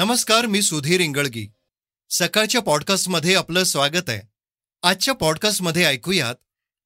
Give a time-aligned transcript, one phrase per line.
[0.00, 1.48] नमस्कार मी सुधीर इंगळगी.
[2.10, 4.20] सकाळच्या पॉडकास्टमध्ये आपलं स्वागत आहे.
[4.82, 6.34] आजच्या पॉडकास्टमध्ये ऐकूयात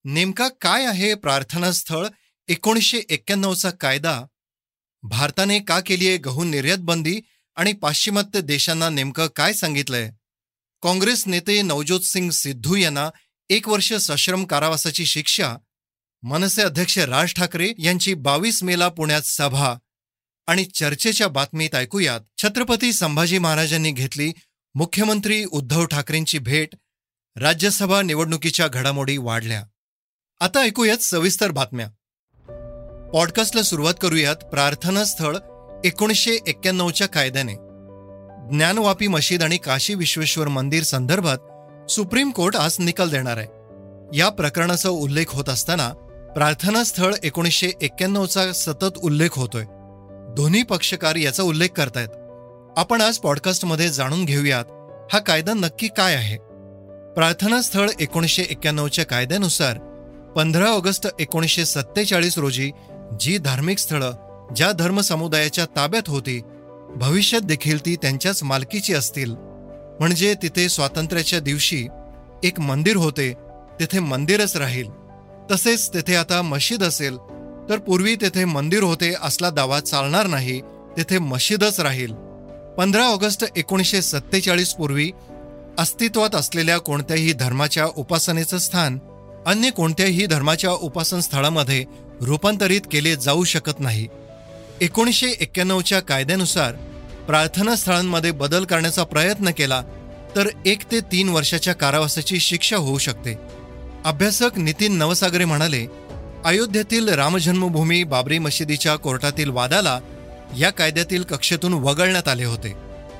[0.04, 2.06] नेमका काय आहे प्रार्थनास्थळ
[2.48, 4.22] एकोणीसशे एक्क्याण्णवचा कायदा?
[5.02, 7.20] भारताने का केली आहे गहू निर्यात बंदी
[7.56, 10.10] आणि पाश्चिमात्य देशांना नेमकं काय सांगितलंय?
[10.82, 13.10] काँग्रेस नेते नवज्योत सिंग सिद्धू यांना
[13.48, 15.56] एक वर्ष सश्रम कारावासाची शिक्षा
[16.22, 19.74] मनसे अध्यक्ष राज ठाकरे यांची बावीस मेला पुण्यात सभा.
[20.46, 22.20] आणि चर्चेच्या बातमीत ऐकूयात.
[22.38, 24.32] छत्रपती संभाजी महाराजांनी घेतली
[24.74, 26.68] मुख्यमंत्री उद्धव ठाकरेंची भेट.
[27.36, 29.64] राज्यसभा निवडणुकीच्या घडामोडी वाढल्या.
[30.40, 31.88] आता ऐकूयात सविस्तर बातम्या.
[33.12, 35.36] पॉडकास्टला सुरुवात करूयात प्रार्थना स्थळ
[35.84, 37.54] एकोणीसशे एक्क्याण्णवच्या कायद्याने.
[38.56, 41.38] ज्ञानवापी मशीद आणि काशी विश्वेश्वर मंदिर संदर्भात
[41.90, 43.48] सुप्रीम कोर्ट आज निकाल देणार आहे.
[44.18, 45.92] या प्रकरणाचा उल्लेख होत असताना
[46.34, 49.64] प्रार्थना स्थळ एकोणीसशे एक्क्याण्णवचा सतत उल्लेख होतोय.
[50.36, 52.08] दोन्ही पक्षकार याचा उल्लेख करतायत.
[52.76, 54.64] आपण आज पॉडकास्टमध्ये जाणून घेऊयात
[55.12, 56.36] हा कायदा नक्की काय आहे?
[57.14, 59.78] प्रार्थना स्थळ एकोणीसशे एक्क्याण्णवच्या कायद्यानुसार
[60.36, 62.70] पंधरा ऑगस्ट एकोणीसशे सत्तेचाळीस रोजी
[63.20, 64.12] जी धार्मिक स्थळं
[64.56, 66.40] ज्या धर्म समुदायाच्या ताब्यात होती
[66.96, 69.34] भविष्यात देखील ती त्यांच्याच मालकीची असतील.
[70.00, 71.86] म्हणजे तिथे स्वातंत्र्याच्या दिवशी
[72.44, 73.32] एक मंदिर होते
[73.80, 74.90] तिथे मंदिरच राहील.
[75.50, 77.16] तसेच तेथे आता मशीद असेल
[77.68, 80.60] तर पूर्वी तेथे मंदिर होते असला दावा चालणार नाही
[80.96, 82.12] तेथे मशीदच राहील.
[82.78, 85.10] पंधरा ऑगस्ट एकोणीसशे सत्तेचाळीस पूर्वी
[85.78, 88.98] अस्तित्वात असलेल्या कोणत्याही धर्माच्या उपासनेचं स्थान
[89.46, 91.84] अन्य कोणत्याही धर्माच्या उपासन स्थळामध्ये
[92.20, 94.06] रूपांतरित केले जाऊ शकत नाही.
[94.80, 96.72] एकोणीसशे एक्क्याण्णवच्या कायद्यानुसार
[97.26, 99.82] प्रार्थना स्थळांमध्ये बदल करण्याचा प्रयत्न केला
[100.36, 103.38] तर एक ते तीन वर्षाच्या कारावासाची शिक्षा होऊ शकते.
[104.04, 105.86] अभ्यासक नितीन नवसागरे म्हणाले
[106.44, 109.98] अयोध्येतील रामजन्मभूमी बाबरी मशिदीच्या कोर्टातील वादाला
[110.58, 112.72] या कायद्यातील कक्षेतून वगळण्यात आले होते.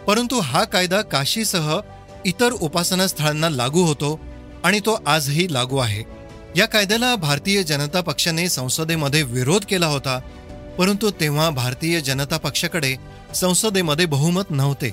[0.07, 1.79] परंतु हा कायदा काशीसह
[2.25, 4.21] इतर उपासना स्थळांना लागू होतो
[4.65, 6.03] आणि तो आजही लागू आहे.
[6.57, 10.19] या कायद्याला भारतीय जनता पक्षाने संसदेमध्ये विरोध केला होता
[10.79, 12.95] परंतु तेव्हा भारतीय जनता पक्षाकडे
[13.35, 14.91] संसदेमध्ये बहुमत नव्हते.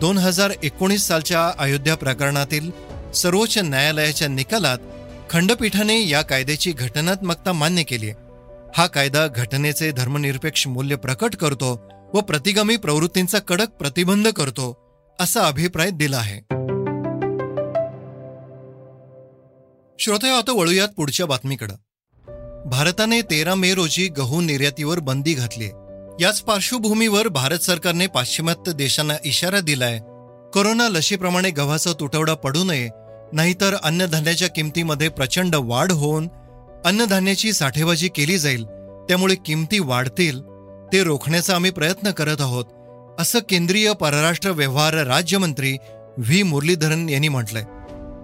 [0.00, 2.70] दोन हजार एकोणीस सालच्या अयोध्या प्रकरणातील
[3.14, 4.78] सर्वोच्च न्यायालयाच्या निकालात
[5.30, 8.10] खंडपीठाने या कायद्याची घटनात्मकता मान्य केली
[8.76, 14.78] हा कायदा घटनेचे धर्मनिरपेक्ष मूल्य प्रकट करतो व प्रतिगामी प्रवृत्तींचा कडक प्रतिबंध करतो
[15.20, 16.38] असा अभिप्राय दिला आहे.
[19.98, 21.74] श्रोतया आता वळूयात पुढच्या बातमीकडे.
[22.68, 25.66] भारताने तेरा मे रोजी गहू निर्यातीवर बंदी घातली
[26.20, 29.98] याच पार्श्वभूमीवर भारत सरकारने पाश्चिमात्य देशांना इशारा दिलाय.
[30.54, 32.88] कोरोना लशीप्रमाणे गव्हाचा तुटवडा पडू नये
[33.32, 36.28] नाहीतर अन्नधान्याच्या किमतीमध्ये प्रचंड वाढ होऊन
[36.84, 38.64] अन्नधान्याची साठेबाजी केली जाईल
[39.08, 40.40] त्यामुळे किमती वाढतील
[40.92, 42.64] ते रोखण्याचा आम्ही प्रयत्न करत आहोत
[43.18, 45.76] असं केंद्रीय परराष्ट्र व्यवहार राज्यमंत्री
[46.16, 46.42] व्ही.
[46.42, 47.62] मुरलीधरन यांनी म्हटलंय.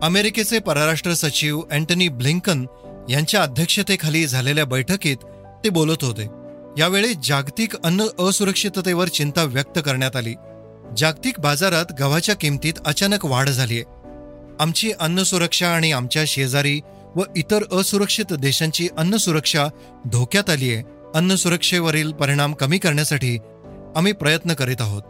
[0.03, 2.67] अमेरिकेचे परराष्ट्र सचिव अँटनी ब्लिंकन
[3.11, 5.17] यांच्या अध्यक्षतेखाली झालेल्या बैठकीत
[5.65, 6.27] ते बोलत होते.
[6.79, 10.35] यावेळी जागतिक अन्न असुरक्षिततेवर चिंता व्यक्त करण्यात आली.
[10.97, 13.83] जागतिक बाजारात गव्हाच्या किमतीत अचानक वाढ झालीय.
[14.61, 16.81] आमची अन्न सुरक्षा आणि आमच्या शेजारी
[17.17, 19.67] व इतर असुरक्षित देशांची अन्न सुरक्षा
[20.07, 20.83] धोक्यात आली आहे.
[21.15, 23.39] अन्न सुरक्षेवरील परिणाम कमी करण्यासाठी
[23.97, 25.03] आम्ही प्रयत्न करीत आहोत.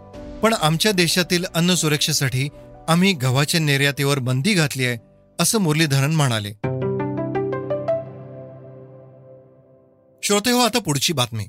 [0.43, 2.49] पण आमच्या देशातील अन्न सुरक्षेसाठी
[2.89, 4.99] आम्ही गव्हाच्या निर्यातीवर बंदी घातली आहे
[5.39, 6.53] असं मुरलीधरन म्हणाले.
[10.22, 11.44] श्रोते हो आता पुढची बातमी.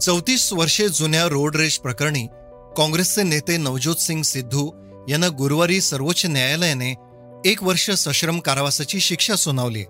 [0.00, 2.26] चौतीस वर्षे जुन्या रोड रेश प्रकरणी
[2.76, 4.70] काँग्रेसचे नेते नवज्योत सिंग सिद्धू
[5.08, 6.94] यांना गुरुवारी सर्वोच्च न्यायालयाने
[7.44, 9.82] एक वर्ष सश्रम कारावासाची शिक्षा सुनावली.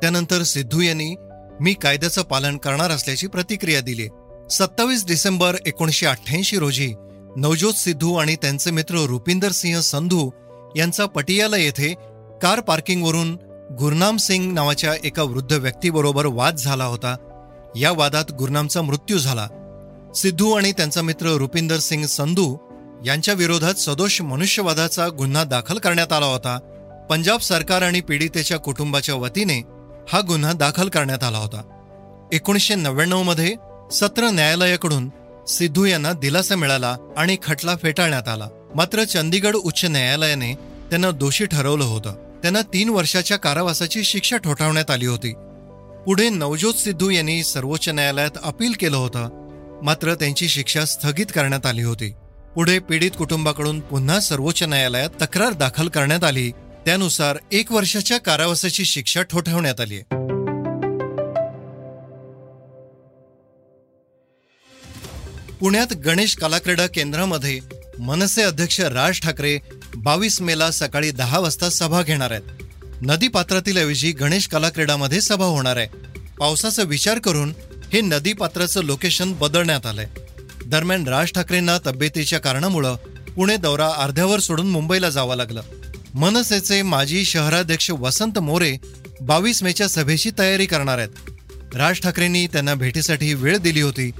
[0.00, 1.14] त्यानंतर सिद्धू यांनी
[1.60, 4.08] मी कायद्याचं पालन करणार असल्याची प्रतिक्रिया दिली.
[4.50, 6.94] सत्तावीस डिसेंबर एकोणीसशे अठ्ठ्याऐंशी रोजी
[7.36, 10.30] नवज्योत सिद्धू आणि त्यांचे मित्र रुपिंदर सिंह संधू
[10.76, 11.94] यांचा पटियाला येथे
[12.42, 13.34] कार पार्किंगवरून
[13.78, 17.16] गुरनाम सिंग नावाच्या एका वृद्ध व्यक्तीबरोबर वाद झाला होता.
[17.76, 19.48] या वादात गुरनामचा मृत्यू झाला.
[20.14, 22.56] सिद्धू आणि त्यांचा मित्र रुपिंदर सिंग संधू
[23.06, 26.58] यांच्या विरोधात सदोष मनुष्यवादाचा गुन्हा दाखल करण्यात आला होता.
[27.10, 29.58] पंजाब सरकार आणि पीडितेच्या कुटुंबाच्या वतीने
[30.12, 31.62] हा गुन्हा दाखल करण्यात आला होता.
[32.32, 33.54] एकोणीसशे नव्याण्णवमध्ये
[33.92, 35.10] सत्र न्यायालयाकडून
[35.48, 38.48] सिद्धू यांना दिलासा मिळाला आणि खटला फेटाळण्यात आला.
[38.74, 42.12] मात्र चंदीगड उच्च न्यायालयाने त्यांना दोषी ठरवलं होतं.
[42.12, 45.32] त्यांना तीन वर्षाच्या कारावासाची शिक्षा ठोठावण्यात आली होती.
[46.06, 49.28] पुढे नवज्योत सिद्धू यांनी सर्वोच्च न्यायालयात अपील केलं होतं.
[49.82, 52.14] मात्र त्यांची शिक्षा स्थगित करण्यात आली होती.
[52.54, 56.50] पुढे पीडित कुटुंबाकडून पुन्हा सर्वोच्च न्यायालयात तक्रार दाखल करण्यात आली.
[56.84, 60.00] त्यानुसार एक वर्षाच्या कारावासाची शिक्षा ठोठावण्यात आली
[65.60, 67.58] पुण्यात गणेश कलाक्रीडा केंद्रामध्ये
[67.98, 69.58] मनसे अध्यक्ष राज ठाकरे
[69.96, 72.42] बावीस मेला सकाळी दहा वाजता सभा घेणार आहेत.
[73.02, 75.88] नदी पात्रातील ऐवजी गणेश कलाक्रीडामध्ये सभा होणार आहे.
[76.38, 77.52] पावसाचा विचार करून
[77.92, 80.06] हे नदी पात्राचं लोकेशन बदलण्यात आलंय.
[80.72, 82.94] दरम्यान राज ठाकरेंना तब्येतीच्या कारणामुळं
[83.36, 85.62] पुणे दौरा अर्ध्यावर सोडून मुंबईला जावं लागलं.
[86.14, 88.76] मनसेचे माजी शहराध्यक्ष वसंत मोरे
[89.20, 91.30] बावीस मेच्या सभेची तयारी करणार आहेत.
[91.74, 94.10] राज ठाकरेंनी त्यांना भेटीसाठी वेळ दिली होती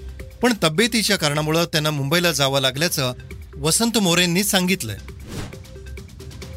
[0.42, 3.12] पण तब्येतीच्या कारणामुळं त्यांना मुंबईला जावं लागल्याचं
[3.56, 4.98] वसंत मोरेंनी सांगितलंय.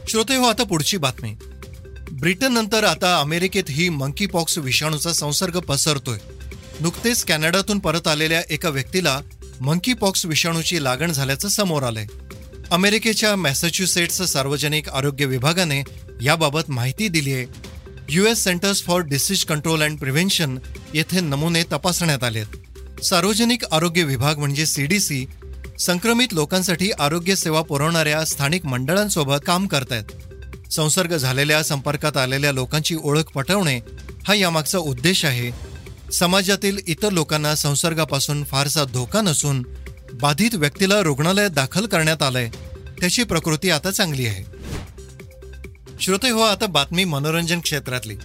[0.10, 1.36] श्रोते हो आता पुढची बातमी.
[2.12, 6.18] ब्रिटन नंतर आता अमेरिकेत ही मंकी पॉक्स विषाणूचा संसर्ग पसरतोय.
[6.80, 9.20] नुकतेच कॅनडातून परत आलेल्या एका व्यक्तीला
[9.62, 12.06] मंकी पॉक्स विषाणूची लागण झाल्याचं समोर आलंय.
[12.72, 15.84] अमेरिकेच्या मॅसेच्युसेट्स सार्वजनिक आरोग्य विभागाने
[16.22, 17.46] याबाबत माहिती दिली आहे.
[18.10, 20.58] US centers for disease control and prevention
[20.94, 22.46] येथे नमुने तपासण्यात आलेत.
[23.04, 25.26] सार्वजनिक आरोग्य विभाग म्हणजे सीडीसी
[25.80, 30.04] संक्रमित लोकांसाठी आरोग्य सेवा पुरवणाऱ्या स्थानिक मंडळांसोबत काम करतायत.
[30.72, 33.80] संसर्ग झालेल्या संपर्कात आलेल्या लोकांची ओळख पटवणे
[34.28, 35.75] हा यामागचा उद्देश आहे
[36.20, 39.66] समाजातील इतर लोकांना संसर्गापासून फारसा धोका नसून
[40.14, 42.50] बाधित व्यक्तीला रुग्णालयात दाखल करण्यात आलंय.
[43.00, 44.44] त्याची प्रकृती आता चांगली आहे.
[46.02, 48.16] श्रोते हो आता बातमी मनोरंजन क्षेत्रातली.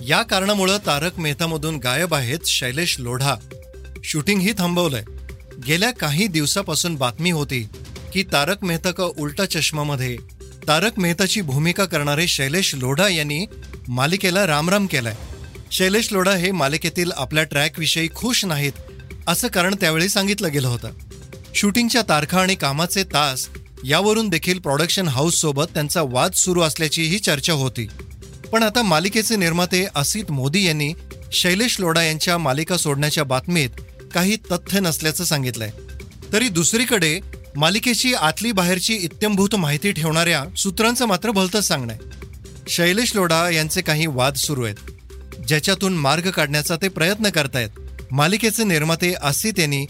[0.00, 3.34] या कारणामुळं तारक मेहतामधून गायब आहेत शैलेश लोढा.
[4.04, 5.04] शूटिंगही थांबवलंय.
[5.66, 7.68] गेल्या काही दिवसापासून बातमी होती
[8.12, 10.16] की तारक मेहता का उलटा चष्मामध्ये
[10.68, 13.46] तारक मेहताची भूमिका करणारे शैलेश लोढा यांनी
[13.88, 15.14] मालिकेला रामराम केलाय.
[15.70, 18.72] शैलेश लोढा हे मालिकेतील आपल्या ट्रॅकविषयी खुश नाहीत
[19.26, 20.90] असं कारण त्यावेळी सांगितलं गेलं होतं.
[21.54, 23.48] शूटिंगच्या तारखा आणि कामाचे तास
[23.84, 27.86] यावरून देखील प्रोडक्शन हाऊस सोबत त्यांचा वाद सुरू असल्याचीही चर्चा होती.
[28.52, 30.92] पण आता मालिकेचे निर्माते असित मोदी यांनी
[31.32, 33.70] शैलेश लोढा यांच्या मालिका सोडण्याच्या बातमीत
[34.14, 35.70] काही तथ्य नसल्याचं सांगितलंय.
[36.32, 37.20] तरी दुसरीकडे
[37.56, 41.94] मालिकेची आतली बाहेरची इत्यंभूत माहिती ठेवणाऱ्या सूत्रांचं मात्र भलतंच सांगणं
[42.68, 44.76] शैलेश लोढा यांचे काही वाद सुरू आहेत.
[45.48, 47.68] ज्याच्यातून मार्ग काढण्याचा ते प्रयत्न करतायत.
[48.10, 49.86] मालिकेचे निर्माते असित यांनी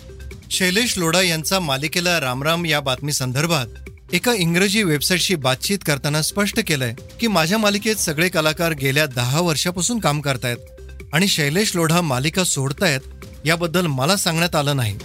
[0.51, 3.67] शैलेश लोढा यांचा मालिकेला रामराम या बातमी संदर्भात
[4.13, 9.99] एका इंग्रजी वेबसाईटशी बातचीत करताना स्पष्ट केलंय की माझ्या मालिकेत सगळे कलाकार गेल्या दहा वर्षापासून
[9.99, 10.57] काम करतायत
[11.13, 13.01] आणि शैलेश लोढा मालिका सोडतायत
[13.45, 14.99] याबद्दल मला सांगण्यात आलं नाही.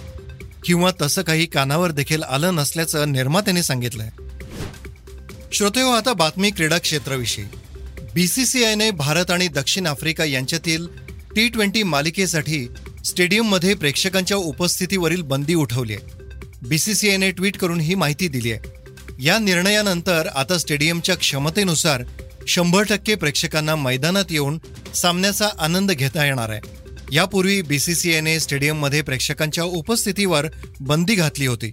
[0.64, 4.10] किंवा तसं काही कानावर देखील आलं नसल्याचं निर्मात्याने सांगितलंय.
[5.52, 7.44] श्रोतेव हो, आता बातमी क्रीडा क्षेत्राविषयी.
[8.14, 10.86] बीसीसीआयने भारत आणि दक्षिण आफ्रिका यांच्यातील
[11.36, 12.68] टी ट्वेंटी मालिकेसाठी
[13.04, 16.10] स्टेडियममध्ये प्रेक्षकांच्या उपस्थितीवरील बंदी उठवली आहे.
[16.68, 18.60] बीसीसीआयने ट्विट करून ही माहिती दिली आहे.
[19.20, 22.02] या निर्णयानंतर आता स्टेडियमच्या क्षमतेनुसार
[22.48, 24.58] शंभर टक्के प्रेक्षकांना मैदानात येऊन
[24.94, 26.60] सामन्याचा आनंद घेता येणार आहे.
[27.12, 30.46] यापूर्वी बीसीसीआयने स्टेडियममध्ये प्रेक्षकांच्या उपस्थितीवर
[30.80, 31.72] बंदी घातली होती.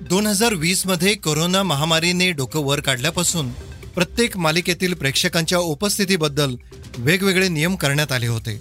[0.00, 3.48] दोन हजार वीसमध्ये कोरोना महामारीने डोकं वर काढल्यापासून
[3.98, 6.54] प्रत्येक मालिकेतील प्रेक्षकांच्या उपस्थितीबद्दल
[6.98, 8.60] वेगवेगळे नियम करण्यात आले होते.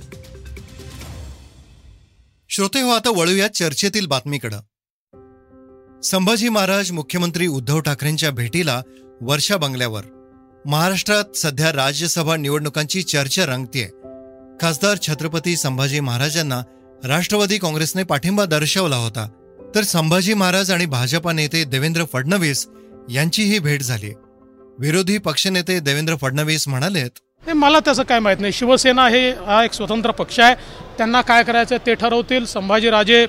[2.49, 4.59] श्रोते हो आता वळूया चर्चेतील बातमीकडं.
[6.01, 8.81] संभाजी महाराज मुख्यमंत्री उद्धव ठाकरेंच्या भेटीला
[9.21, 10.03] वर्षा बंगल्यावर.
[10.65, 13.87] महाराष्ट्रात सध्या राज्यसभा निवडणुकांची चर्चा रंगतीये.
[14.61, 16.61] खासदार छत्रपती संभाजी महाराजांना
[17.03, 19.29] राष्ट्रवादी काँग्रेसने पाठिंबा दर्शवला होता.
[19.75, 22.67] तर संभाजी महाराज आणि भाजपा नेते देवेंद्र फडणवीस
[23.09, 24.11] यांचीही भेट झाली
[24.79, 27.19] विरोधी पक्षनेते देवेंद्र फडणवीस म्हणालेत
[27.55, 28.53] मला त्याचं काय माहीत नाही.
[28.53, 30.55] शिवसेना हे हा एक स्वतंत्र पक्ष आहे.
[30.97, 32.45] त्यांना काय करायचं ते ठरवतील.
[32.45, 33.25] संभाजीराजे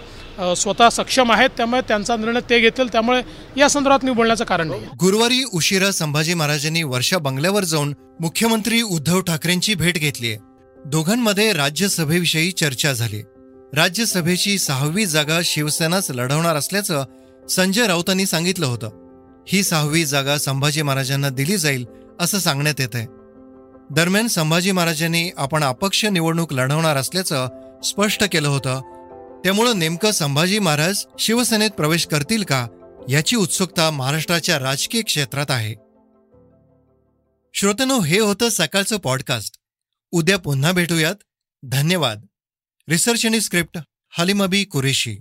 [0.56, 1.50] स्वतः सक्षम आहेत.
[1.56, 2.88] त्यामुळे त्यांचा निर्णय ते घेतील.
[2.92, 3.22] त्यामुळे
[3.56, 4.86] या संदर्भात मी बोलण्याचं कारण नाही.
[5.00, 10.36] गुरुवारी उशिरा संभाजी महाराजांनी वर्षा बंगल्यावर जाऊन मुख्यमंत्री उद्धव ठाकरेंची भेट घेतलीय
[10.84, 13.22] दोघांमध्ये राज्यसभेविषयी चर्चा झाली.
[13.74, 17.04] राज्यसभेची सहावी जागा शिवसेनाच लढवणार असल्याचं
[17.50, 19.07] संजय राऊतांनी सांगितलं होतं.
[19.48, 21.86] ही सहावी जागा संभाजी महाराजांना दिली जाईल
[22.20, 23.06] असं सांगण्यात येत आहे
[23.90, 27.48] दरम्यान संभाजी महाराजांनी आपण अपक्ष निवडणूक लढवणार असल्याचं
[27.84, 28.80] स्पष्ट केलं होतं.
[29.44, 32.66] त्यामुळं नेमकं संभाजी महाराज शिवसेनेत प्रवेश करतील का
[33.08, 35.74] याची उत्सुकता महाराष्ट्राच्या राजकीय क्षेत्रात आहे.
[37.54, 39.58] श्रोतनो हे होतं सकाळचं पॉडकास्ट.
[40.10, 41.14] उद्या पुन्हा भेटूयात.
[41.62, 42.26] धन्यवाद.
[42.88, 43.78] रिसर्च आणि स्क्रिप्ट
[44.18, 45.20] हलिमबी कुरेशी.